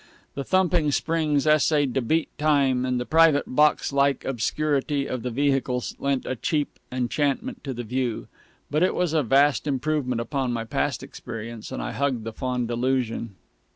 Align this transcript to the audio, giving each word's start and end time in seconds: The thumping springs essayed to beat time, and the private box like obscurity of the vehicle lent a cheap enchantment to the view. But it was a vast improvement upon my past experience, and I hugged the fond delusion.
The 0.33 0.43
thumping 0.43 0.89
springs 0.91 1.45
essayed 1.45 1.93
to 1.93 2.01
beat 2.01 2.35
time, 2.39 2.85
and 2.87 2.99
the 2.99 3.05
private 3.05 3.43
box 3.45 3.93
like 3.93 4.25
obscurity 4.25 5.05
of 5.05 5.21
the 5.21 5.29
vehicle 5.29 5.83
lent 5.99 6.25
a 6.25 6.35
cheap 6.35 6.79
enchantment 6.91 7.63
to 7.65 7.71
the 7.71 7.83
view. 7.83 8.27
But 8.71 8.81
it 8.81 8.95
was 8.95 9.13
a 9.13 9.21
vast 9.21 9.67
improvement 9.67 10.19
upon 10.19 10.53
my 10.53 10.63
past 10.63 11.03
experience, 11.03 11.71
and 11.71 11.83
I 11.83 11.91
hugged 11.91 12.23
the 12.23 12.33
fond 12.33 12.67
delusion. 12.67 13.35